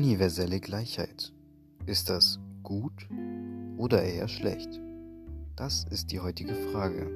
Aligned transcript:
Universelle 0.00 0.60
Gleichheit. 0.60 1.32
Ist 1.86 2.08
das 2.08 2.38
gut 2.62 3.08
oder 3.76 4.00
eher 4.00 4.28
schlecht? 4.28 4.80
Das 5.56 5.86
ist 5.90 6.12
die 6.12 6.20
heutige 6.20 6.54
Frage. 6.54 7.10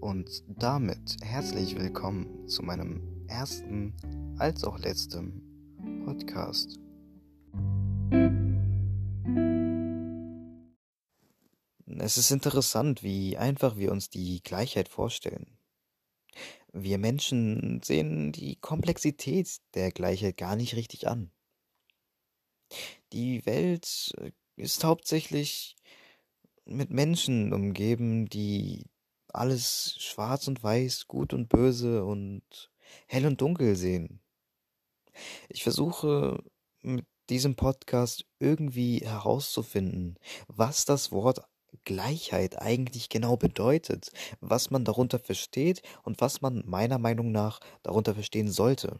Und 0.00 0.42
damit 0.48 1.18
herzlich 1.22 1.78
willkommen 1.78 2.48
zu 2.48 2.64
meinem 2.64 3.00
ersten 3.28 3.94
als 4.38 4.64
auch 4.64 4.76
letzten 4.80 5.40
Podcast. 6.04 6.80
Es 11.86 12.18
ist 12.18 12.32
interessant, 12.32 13.04
wie 13.04 13.36
einfach 13.36 13.76
wir 13.76 13.92
uns 13.92 14.10
die 14.10 14.42
Gleichheit 14.42 14.88
vorstellen. 14.88 15.56
Wir 16.72 16.98
Menschen 16.98 17.80
sehen 17.84 18.32
die 18.32 18.56
Komplexität 18.56 19.58
der 19.74 19.92
Gleichheit 19.92 20.36
gar 20.38 20.56
nicht 20.56 20.74
richtig 20.74 21.06
an. 21.06 21.30
Die 23.12 23.44
Welt 23.46 24.12
äh, 24.18 24.32
ist 24.56 24.84
hauptsächlich 24.84 25.76
mit 26.64 26.90
Menschen 26.90 27.52
umgeben, 27.52 28.28
die 28.28 28.86
alles 29.28 29.96
schwarz 29.98 30.48
und 30.48 30.62
weiß, 30.62 31.06
gut 31.06 31.32
und 31.32 31.48
böse 31.48 32.04
und 32.04 32.70
hell 33.06 33.26
und 33.26 33.40
dunkel 33.40 33.76
sehen. 33.76 34.20
Ich 35.48 35.62
versuche 35.62 36.42
mit 36.82 37.06
diesem 37.30 37.56
Podcast 37.56 38.24
irgendwie 38.38 38.98
herauszufinden, 38.98 40.18
was 40.48 40.84
das 40.84 41.12
Wort 41.12 41.42
Gleichheit 41.84 42.60
eigentlich 42.60 43.08
genau 43.08 43.36
bedeutet, 43.36 44.10
was 44.40 44.70
man 44.70 44.84
darunter 44.84 45.18
versteht 45.18 45.82
und 46.02 46.20
was 46.20 46.40
man 46.40 46.62
meiner 46.66 46.98
Meinung 46.98 47.32
nach 47.32 47.60
darunter 47.82 48.14
verstehen 48.14 48.50
sollte. 48.50 48.98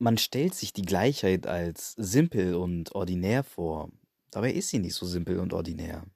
Man 0.00 0.16
stellt 0.16 0.54
sich 0.54 0.72
die 0.72 0.82
Gleichheit 0.82 1.46
als 1.46 1.92
simpel 1.92 2.54
und 2.54 2.94
ordinär 2.94 3.42
vor, 3.42 3.90
dabei 4.30 4.52
ist 4.52 4.68
sie 4.68 4.78
nicht 4.78 4.94
so 4.94 5.06
simpel 5.06 5.40
und 5.40 5.52
ordinär. 5.52 6.06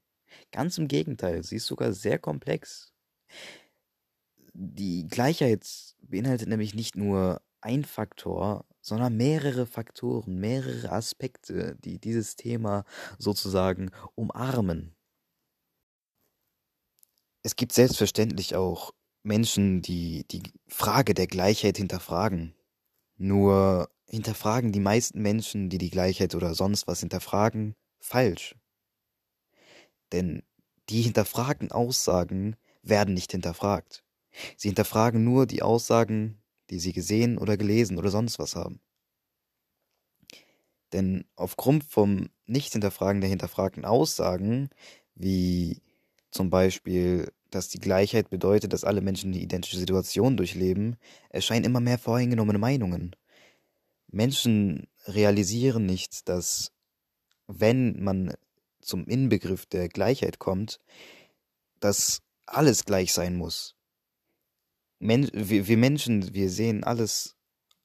Ganz 0.53 0.79
im 0.79 0.87
Gegenteil, 0.87 1.43
sie 1.43 1.57
ist 1.57 1.67
sogar 1.67 1.93
sehr 1.93 2.19
komplex. 2.19 2.93
Die 4.55 5.09
Gleichheit 5.09 5.67
beinhaltet 6.01 6.49
nämlich 6.49 6.75
nicht 6.75 6.97
nur 6.97 7.43
ein 7.61 7.85
Faktor, 7.85 8.65
sondern 8.81 9.17
mehrere 9.17 9.67
Faktoren, 9.67 10.39
mehrere 10.39 10.91
Aspekte, 10.93 11.77
die 11.85 11.99
dieses 11.99 12.37
Thema 12.37 12.85
sozusagen 13.19 13.91
umarmen. 14.15 14.95
Es 17.43 17.57
gibt 17.57 17.73
selbstverständlich 17.73 18.55
auch 18.55 18.93
Menschen, 19.25 19.83
die 19.83 20.25
die 20.29 20.43
Frage 20.69 21.15
der 21.15 21.27
Gleichheit 21.27 21.77
hinterfragen. 21.77 22.55
Nur 23.23 23.89
hinterfragen 24.09 24.73
die 24.73 24.81
meisten 24.81 25.23
Menschen, 25.23 25.69
die 25.69 25.79
die 25.79 25.91
Gleichheit 25.91 26.35
oder 26.35 26.55
sonst 26.55 26.87
was 26.87 27.01
hinterfragen, 27.01 27.75
falsch. 28.01 28.57
Denn 30.13 30.43
die 30.89 31.03
hinterfragten 31.03 31.71
Aussagen 31.71 32.57
werden 32.83 33.15
nicht 33.15 33.31
hinterfragt. 33.31 34.05
Sie 34.57 34.69
hinterfragen 34.69 35.23
nur 35.25 35.47
die 35.47 35.63
Aussagen 35.63 36.43
die 36.73 36.79
sie 36.79 36.95
gesehen 36.95 37.37
oder 37.37 37.59
gelesen 37.59 37.99
oder 37.99 38.09
sonst 38.09 38.39
was 38.39 38.57
haben. 38.57 38.81
Denn 40.95 41.27
aufgrund 41.37 41.85
vom 41.85 42.31
Nicht-Hinterfragen 42.47 43.21
der 43.21 43.31
hinterfragten 43.31 43.85
Aussagen, 43.85 44.71
wie 45.15 45.83
zum 46.31 46.49
Beispiel, 46.49 47.31
dass 47.55 47.69
die 47.69 47.79
Gleichheit 47.79 48.31
bedeutet, 48.31 48.73
dass 48.73 48.85
alle 48.85 49.01
Menschen 49.01 49.33
die 49.33 49.43
identische 49.43 49.79
Situation 49.79 50.37
durchleben, 50.37 50.97
erscheinen 51.31 51.65
immer 51.65 51.81
mehr 51.81 51.99
vorhingenommene 51.99 52.59
Meinungen. 52.59 53.15
Menschen 54.09 54.89
realisieren 55.07 55.87
nicht, 55.87 56.29
dass 56.29 56.73
wenn 57.47 58.03
man 58.03 58.35
zum 58.81 59.07
Inbegriff 59.07 59.67
der 59.67 59.89
Gleichheit 59.89 60.39
kommt, 60.39 60.81
dass 61.81 62.23
alles 62.47 62.85
gleich 62.85 63.13
sein 63.13 63.37
muss. 63.37 63.77
Men 64.99 65.29
wir, 65.33 65.67
wir 65.67 65.77
Menschen, 65.77 66.33
wir 66.35 66.51
sehen 66.51 66.85
alles 66.85 67.37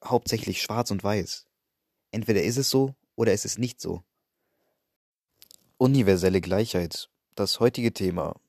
hauptsächlich 0.04 0.62
schwarz 0.62 0.92
und 0.92 1.04
weiß. 1.04 1.46
Entweder 2.12 2.44
ist 2.44 2.58
es 2.58 2.70
so 2.70 2.96
oder 3.16 3.34
ist 3.34 3.46
es 3.46 3.58
nicht 3.58 3.82
so. 3.82 4.04
Universelle 5.78 6.42
Gleichheit, 6.42 7.10
das 7.36 7.60
heutige 7.60 7.94
Thema. 7.94 8.40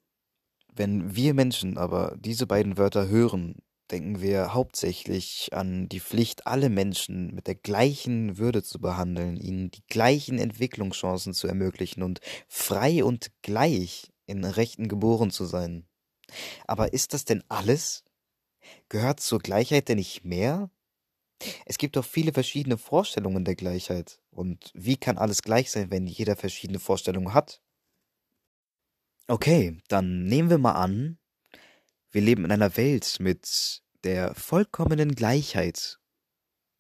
Wenn 0.79 1.17
wir 1.17 1.35
Menschen 1.35 1.77
aber 1.77 2.17
diese 2.21 2.47
beiden 2.47 2.79
Wörter 2.79 3.09
hören, 3.09 3.57
denken 3.91 4.21
wir 4.21 4.55
hauptsächlich 4.55 5.49
an 5.53 5.89
die 5.89 5.99
Pflicht, 5.99 6.47
alle 6.47 6.71
Menschen 6.71 7.35
mit 7.35 7.49
der 7.49 7.57
gleichen 7.57 8.39
Würde 8.39 8.63
zu 8.63 8.79
behandeln, 8.79 9.37
ihnen 9.37 9.73
die 9.73 9.83
gleichen 9.89 10.39
Entwicklungschancen 10.39 11.35
zu 11.35 11.49
ermöglichen 11.49 12.05
und 12.05 12.21
frei 12.47 13.03
und 13.03 13.33
gleich 13.43 14.13
in 14.27 14.45
Rechten 14.45 14.87
geboren 14.87 15.33
zu 15.33 15.47
sein. 15.47 15.85
Aber 16.69 16.93
ist 16.93 17.13
das 17.13 17.25
denn 17.25 17.43
alles? 17.49 18.05
Gehört 18.89 19.19
zur 19.19 19.41
Gleichheit 19.41 19.89
denn 19.89 19.99
nicht 19.99 20.25
mehr? 20.25 20.71
Es 21.67 21.77
gibt 21.79 21.97
doch 21.97 22.05
viele 22.05 22.33
verschiedene 22.33 22.79
Vorstellungen 22.79 23.45
der 23.45 23.57
Gleichheit. 23.57 24.21
Und 24.31 24.71
wie 24.75 24.97
kann 24.97 25.19
alles 25.19 25.43
gleich 25.43 25.73
sein, 25.73 25.91
wenn 25.91 26.07
jeder 26.07 26.37
verschiedene 26.37 26.79
Vorstellungen 26.79 27.35
hat? 27.35 27.63
Okay, 29.29 29.79
dann 29.89 30.25
nehmen 30.25 30.51
wir 30.51 30.59
mal 30.59 30.73
an, 30.73 31.19
wir 32.11 32.23
leben 32.23 32.45
in 32.45 32.53
einer 32.53 32.77
Welt 32.77 33.19
mit 33.21 33.83
der 34.05 34.35
vollkommenen 34.35 35.15
Gleichheit. 35.15 36.01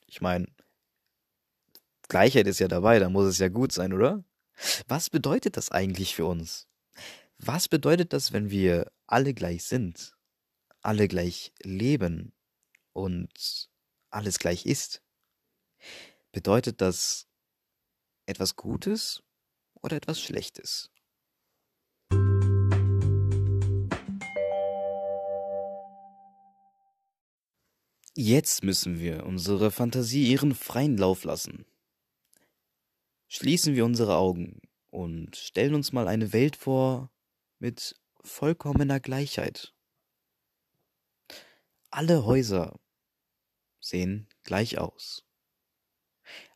Ich 0.06 0.20
meine, 0.20 0.46
Gleichheit 2.08 2.46
ist 2.46 2.58
ja 2.58 2.68
dabei, 2.68 2.98
da 2.98 3.10
muss 3.10 3.26
es 3.26 3.38
ja 3.38 3.48
gut 3.48 3.72
sein, 3.72 3.92
oder? 3.92 4.24
Was 4.88 5.10
bedeutet 5.10 5.56
das 5.56 5.70
eigentlich 5.70 6.14
für 6.14 6.24
uns? 6.24 6.66
Was 7.38 7.68
bedeutet 7.68 8.12
das, 8.12 8.32
wenn 8.32 8.50
wir 8.50 8.90
alle 9.06 9.34
gleich 9.34 9.64
sind? 9.64 10.18
alle 10.82 11.08
gleich 11.08 11.52
leben 11.62 12.32
und 12.92 13.68
alles 14.10 14.38
gleich 14.38 14.66
ist, 14.66 15.02
bedeutet 16.32 16.80
das 16.80 17.26
etwas 18.26 18.56
Gutes 18.56 19.22
oder 19.74 19.96
etwas 19.96 20.20
Schlechtes? 20.20 20.90
Jetzt 28.20 28.64
müssen 28.64 28.98
wir 28.98 29.24
unsere 29.26 29.70
Fantasie 29.70 30.28
ihren 30.28 30.52
freien 30.52 30.98
Lauf 30.98 31.22
lassen. 31.22 31.66
Schließen 33.28 33.76
wir 33.76 33.84
unsere 33.84 34.16
Augen 34.16 34.60
und 34.90 35.36
stellen 35.36 35.72
uns 35.72 35.92
mal 35.92 36.08
eine 36.08 36.32
Welt 36.32 36.56
vor 36.56 37.12
mit 37.60 37.94
vollkommener 38.22 38.98
Gleichheit. 38.98 39.72
Alle 41.90 42.24
Häuser 42.24 42.80
sehen 43.78 44.26
gleich 44.42 44.78
aus. 44.78 45.24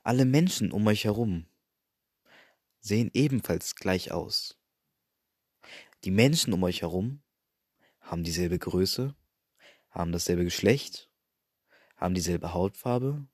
Alle 0.02 0.24
Menschen 0.24 0.72
um 0.72 0.84
euch 0.88 1.04
herum 1.04 1.46
sehen 2.80 3.08
ebenfalls 3.14 3.76
gleich 3.76 4.10
aus. 4.10 4.58
Die 6.02 6.10
Menschen 6.10 6.54
um 6.54 6.64
euch 6.64 6.82
herum 6.82 7.22
haben 8.00 8.24
dieselbe 8.24 8.58
Größe, 8.58 9.14
haben 9.90 10.10
dasselbe 10.10 10.42
Geschlecht, 10.42 11.08
haben 12.02 12.14
dieselbe 12.14 12.52
Hautfarbe 12.52 13.24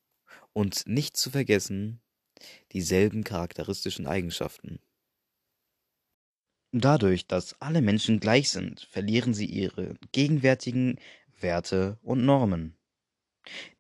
und 0.53 0.87
nicht 0.87 1.17
zu 1.17 1.31
vergessen 1.31 2.01
dieselben 2.73 3.25
charakteristischen 3.25 4.07
Eigenschaften. 4.07 4.79
Dadurch, 6.73 7.27
dass 7.27 7.59
alle 7.63 7.81
Menschen 7.81 8.21
gleich 8.21 8.51
sind, 8.51 8.83
verlieren 8.83 9.33
sie 9.33 9.47
ihre 9.47 9.95
gegenwärtigen 10.13 11.01
Werte 11.41 11.99
und 12.03 12.27
Normen. 12.27 12.77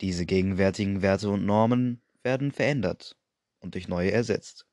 Diese 0.00 0.25
gegenwärtigen 0.25 1.02
Werte 1.02 1.29
und 1.29 1.44
Normen 1.44 2.00
werden 2.23 2.50
verändert 2.50 3.14
und 3.58 3.75
durch 3.75 3.88
neue 3.88 4.11
ersetzt. 4.11 4.67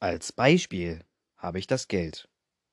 Als 0.00 0.32
Beispiel 0.32 1.04
habe 1.36 1.60
ich 1.60 1.68
das 1.68 1.86
Geld. 1.86 2.28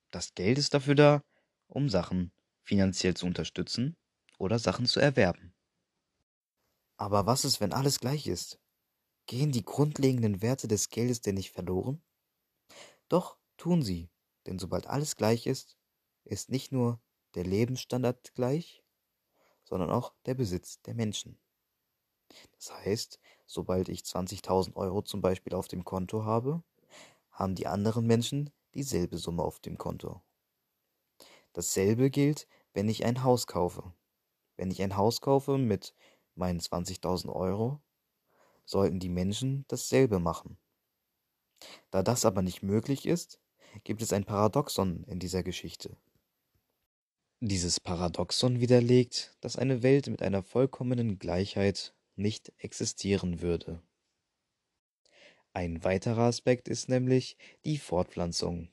Das 0.10 0.34
Geld 0.34 0.58
ist 0.58 0.74
dafür 0.74 0.96
da, 0.96 1.24
um 1.68 1.90
Sachen 1.90 2.32
finanziell 2.64 3.16
zu 3.16 3.28
unterstützen 3.28 3.96
oder 4.40 4.58
Sachen 4.58 4.88
zu 4.88 5.00
erwerben. 5.00 5.54
Aber 6.98 7.26
was 7.28 7.46
ist, 7.46 7.62
wenn 7.62 7.74
alles 7.74 8.00
gleich 8.00 8.28
ist? 8.28 8.60
Gehen 9.28 9.52
die 9.52 9.64
grundlegenden 9.64 10.42
Werte 10.42 10.68
des 10.68 10.90
Geldes 10.90 11.22
denn 11.22 11.36
nicht 11.36 11.52
verloren? 11.52 12.02
Doch 13.08 13.38
tun 13.58 13.84
sie, 13.84 14.10
denn 14.46 14.58
sobald 14.60 14.88
alles 14.88 15.16
gleich 15.16 15.46
ist, 15.46 15.78
ist 16.24 16.50
nicht 16.50 16.72
nur 16.72 17.00
der 17.36 17.44
Lebensstandard 17.44 18.34
gleich, 18.34 18.84
sondern 19.64 19.92
auch 19.92 20.14
der 20.26 20.34
Besitz 20.34 20.82
der 20.82 20.96
Menschen. 20.96 21.40
Das 22.54 22.74
heißt, 22.74 23.20
sobald 23.46 23.90
ich 23.90 24.02
20.000 24.02 24.76
Euro 24.76 25.02
zum 25.02 25.22
Beispiel 25.22 25.54
auf 25.54 25.68
dem 25.68 25.86
Konto 25.86 26.26
habe, 26.26 26.64
haben 27.32 27.56
die 27.56 27.68
anderen 27.68 28.08
Menschen 28.08 28.50
dieselbe 28.74 29.18
Summe 29.18 29.44
auf 29.44 29.60
dem 29.60 29.78
Konto. 29.78 30.22
Dasselbe 31.54 32.10
gilt, 32.10 32.48
wenn 32.74 32.90
ich 32.90 33.06
ein 33.06 33.24
Haus 33.24 33.48
kaufe. 33.48 33.94
Wenn 34.56 34.72
ich 34.72 34.82
ein 34.82 34.98
Haus 34.98 35.22
kaufe 35.22 35.58
mit 35.58 35.94
meinen 36.38 36.60
20.000 36.60 37.34
Euro, 37.34 37.82
sollten 38.66 39.00
die 39.00 39.10
Menschen 39.10 39.66
dasselbe 39.68 40.20
machen. 40.20 40.58
Da 41.90 42.04
das 42.04 42.26
aber 42.26 42.42
nicht 42.42 42.64
möglich 42.64 43.06
ist, 43.06 43.40
gibt 43.84 44.02
es 44.02 44.14
ein 44.14 44.26
Paradoxon 44.26 45.04
in 45.06 45.20
dieser 45.20 45.44
Geschichte. 45.44 45.98
Dieses 47.40 47.80
Paradoxon 47.80 48.60
widerlegt, 48.60 49.38
dass 49.42 49.58
eine 49.58 49.84
Welt 49.84 50.08
mit 50.08 50.22
einer 50.22 50.42
vollkommenen 50.44 51.20
Gleichheit 51.20 51.94
nicht 52.16 52.52
existieren 52.58 53.42
würde. 53.42 53.82
Ein 55.54 55.84
weiterer 55.84 56.24
Aspekt 56.24 56.68
ist 56.68 56.90
nämlich 56.90 57.38
die 57.64 57.78
Fortpflanzung. 57.78 58.70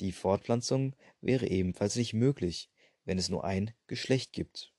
Die 0.00 0.12
Fortpflanzung 0.12 0.94
wäre 1.20 1.46
ebenfalls 1.46 1.96
nicht 1.96 2.14
möglich, 2.14 2.70
wenn 3.04 3.18
es 3.18 3.28
nur 3.28 3.44
ein 3.44 3.72
Geschlecht 3.86 4.32
gibt. 4.32 4.72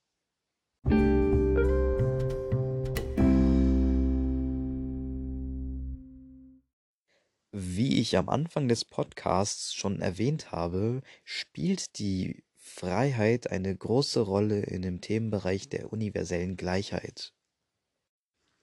Wie 7.76 8.00
ich 8.00 8.18
am 8.18 8.30
Anfang 8.30 8.68
des 8.68 8.86
Podcasts 8.86 9.74
schon 9.74 10.00
erwähnt 10.00 10.52
habe, 10.54 11.02
spielt 11.24 12.00
die 12.00 12.46
Freiheit 12.56 13.52
eine 13.52 13.76
große 13.76 14.22
Rolle 14.22 14.62
in 14.62 14.82
dem 14.82 15.02
Themenbereich 15.02 15.68
der 15.68 15.92
universellen 15.92 16.56
Gleichheit. 16.56 17.34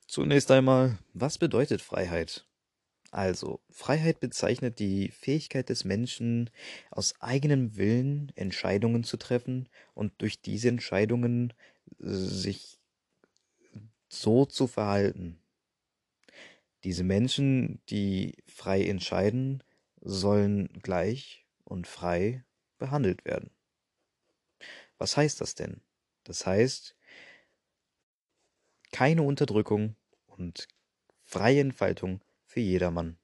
Zunächst 0.06 0.50
einmal, 0.53 0.99
was 1.12 1.38
bedeutet 1.38 1.82
Freiheit? 1.82 2.47
Also, 3.11 3.61
Freiheit 3.70 4.20
bezeichnet 4.20 4.79
die 4.79 5.11
Fähigkeit 5.11 5.69
des 5.69 5.85
Menschen, 5.85 6.50
aus 6.91 7.14
eigenem 7.20 7.76
Willen 7.76 8.32
Entscheidungen 8.37 9.05
zu 9.05 9.17
treffen 9.19 9.69
und 9.94 10.12
durch 10.23 10.43
diese 10.43 10.69
Entscheidungen 10.69 11.55
sich 11.99 12.79
so 14.09 14.44
zu 14.47 14.69
verhalten. 14.69 15.41
Diese 16.84 17.05
Menschen, 17.05 17.81
die 17.88 18.37
frei 18.46 18.84
entscheiden, 18.84 19.62
sollen 20.00 20.69
gleich 20.82 21.46
und 21.64 21.87
frei 21.87 22.44
behandelt 22.79 23.25
werden. 23.25 23.50
Was 24.99 25.17
heißt 25.17 25.40
das 25.40 25.55
denn? 25.55 25.81
Das 26.25 26.44
heißt, 26.46 26.96
keine 28.90 29.23
Unterdrückung 29.23 29.96
und 30.26 30.69
freie 31.25 31.61
Entfaltung 31.61 32.20
für 32.44 32.61
jedermann. 32.61 33.19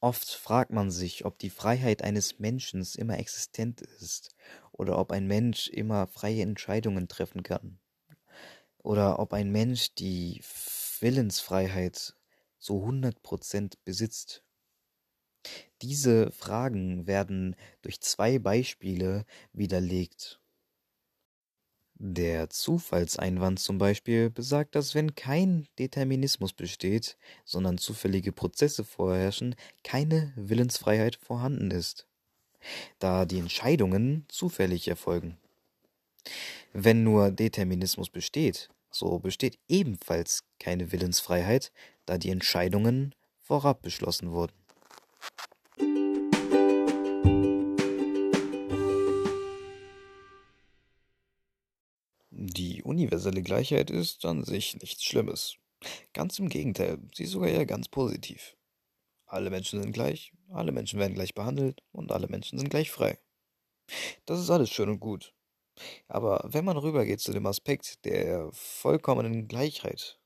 Oft 0.00 0.30
fragt 0.34 0.70
man 0.70 0.90
sich, 0.90 1.24
ob 1.24 1.38
die 1.38 1.48
Freiheit 1.48 2.02
eines 2.02 2.38
Menschen 2.38 2.86
immer 2.96 3.18
existent 3.18 3.80
ist 3.80 4.34
oder 4.72 4.98
ob 4.98 5.12
ein 5.12 5.26
Mensch 5.26 5.68
immer 5.68 6.06
freie 6.06 6.42
Entscheidungen 6.42 7.08
treffen 7.08 7.42
kann 7.42 7.78
oder 8.78 9.18
ob 9.18 9.32
ein 9.32 9.50
Mensch 9.50 9.94
die 9.94 10.40
Willensfreiheit 11.04 12.16
zu 12.58 12.80
100 12.80 13.22
Prozent 13.22 13.84
besitzt. 13.84 14.42
Diese 15.82 16.30
Fragen 16.30 17.06
werden 17.06 17.56
durch 17.82 18.00
zwei 18.00 18.38
Beispiele 18.38 19.26
widerlegt. 19.52 20.40
Der 21.96 22.48
Zufallseinwand 22.48 23.60
zum 23.60 23.76
Beispiel 23.76 24.30
besagt, 24.30 24.74
dass 24.76 24.94
wenn 24.94 25.14
kein 25.14 25.68
Determinismus 25.78 26.54
besteht, 26.54 27.18
sondern 27.44 27.76
zufällige 27.76 28.32
Prozesse 28.32 28.82
vorherrschen, 28.82 29.56
keine 29.82 30.32
Willensfreiheit 30.36 31.16
vorhanden 31.16 31.70
ist, 31.70 32.08
da 32.98 33.26
die 33.26 33.40
Entscheidungen 33.40 34.24
zufällig 34.28 34.88
erfolgen. 34.88 35.36
Wenn 36.72 37.04
nur 37.04 37.30
Determinismus 37.30 38.08
besteht, 38.08 38.70
so 38.94 39.18
besteht 39.18 39.58
ebenfalls 39.68 40.44
keine 40.58 40.92
Willensfreiheit, 40.92 41.72
da 42.06 42.18
die 42.18 42.30
Entscheidungen 42.30 43.14
vorab 43.40 43.82
beschlossen 43.82 44.30
wurden. 44.30 44.54
Die 52.30 52.82
universelle 52.82 53.42
Gleichheit 53.42 53.90
ist 53.90 54.24
an 54.24 54.44
sich 54.44 54.76
nichts 54.80 55.02
Schlimmes. 55.02 55.56
Ganz 56.12 56.38
im 56.38 56.48
Gegenteil, 56.48 56.98
sie 57.14 57.24
ist 57.24 57.32
sogar 57.32 57.48
eher 57.48 57.66
ganz 57.66 57.88
positiv. 57.88 58.56
Alle 59.26 59.50
Menschen 59.50 59.82
sind 59.82 59.92
gleich, 59.92 60.32
alle 60.50 60.72
Menschen 60.72 61.00
werden 61.00 61.14
gleich 61.14 61.34
behandelt 61.34 61.82
und 61.90 62.12
alle 62.12 62.28
Menschen 62.28 62.58
sind 62.58 62.70
gleich 62.70 62.90
frei. 62.90 63.18
Das 64.24 64.40
ist 64.40 64.50
alles 64.50 64.70
schön 64.70 64.88
und 64.88 65.00
gut. 65.00 65.34
Aber 66.08 66.44
wenn 66.44 66.64
man 66.64 66.76
rübergeht 66.76 67.20
zu 67.20 67.32
dem 67.32 67.46
Aspekt 67.46 68.04
der 68.04 68.50
vollkommenen 68.52 69.48
Gleichheit, 69.48 70.18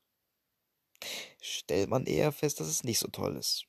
stellt 1.41 1.89
man 1.89 2.05
eher 2.05 2.31
fest, 2.31 2.59
dass 2.59 2.67
es 2.67 2.83
nicht 2.83 2.99
so 2.99 3.07
toll 3.07 3.35
ist. 3.35 3.65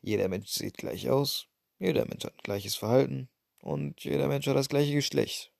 Jeder 0.00 0.28
Mensch 0.28 0.50
sieht 0.50 0.76
gleich 0.76 1.10
aus, 1.10 1.48
jeder 1.78 2.06
Mensch 2.06 2.24
hat 2.24 2.42
gleiches 2.44 2.76
Verhalten 2.76 3.28
und 3.60 4.04
jeder 4.04 4.28
Mensch 4.28 4.46
hat 4.46 4.56
das 4.56 4.68
gleiche 4.68 4.94
Geschlecht. 4.94 5.52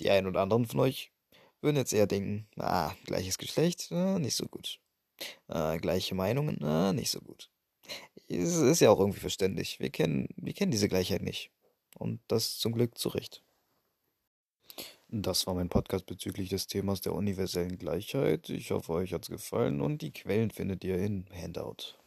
Die 0.00 0.10
einen 0.10 0.26
oder 0.26 0.40
anderen 0.40 0.66
von 0.66 0.80
euch 0.80 1.12
würden 1.60 1.76
jetzt 1.76 1.92
eher 1.92 2.06
denken, 2.06 2.48
ah, 2.56 2.94
gleiches 3.04 3.38
Geschlecht, 3.38 3.90
ah, 3.92 4.18
nicht 4.18 4.36
so 4.36 4.46
gut. 4.46 4.80
Ah, 5.46 5.76
gleiche 5.76 6.14
Meinungen, 6.14 6.62
ah, 6.64 6.92
nicht 6.92 7.10
so 7.10 7.20
gut. 7.20 7.50
Es 8.28 8.56
ist 8.56 8.80
ja 8.80 8.90
auch 8.90 8.98
irgendwie 8.98 9.20
verständlich. 9.20 9.78
Wir 9.78 9.90
kennen, 9.90 10.28
wir 10.36 10.54
kennen 10.54 10.72
diese 10.72 10.88
Gleichheit 10.88 11.22
nicht. 11.22 11.50
Und 11.98 12.20
das 12.28 12.58
zum 12.58 12.72
Glück 12.72 12.98
zu 12.98 13.10
Recht. 13.10 13.44
Das 15.14 15.46
war 15.46 15.52
mein 15.52 15.68
Podcast 15.68 16.06
bezüglich 16.06 16.48
des 16.48 16.68
Themas 16.68 17.02
der 17.02 17.12
universellen 17.12 17.76
Gleichheit. 17.76 18.48
Ich 18.48 18.70
hoffe, 18.70 18.94
euch 18.94 19.12
hat's 19.12 19.28
gefallen 19.28 19.82
und 19.82 20.00
die 20.00 20.10
Quellen 20.10 20.50
findet 20.50 20.84
ihr 20.84 20.96
in 20.96 21.26
Handout. 21.34 22.01